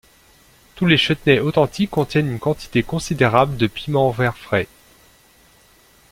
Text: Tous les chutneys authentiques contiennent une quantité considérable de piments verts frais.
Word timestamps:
Tous 0.73 0.87
les 0.87 0.97
chutneys 0.97 1.39
authentiques 1.39 1.91
contiennent 1.91 2.31
une 2.31 2.39
quantité 2.39 2.81
considérable 2.81 3.55
de 3.55 3.67
piments 3.67 4.09
verts 4.09 4.35
frais. 4.35 4.67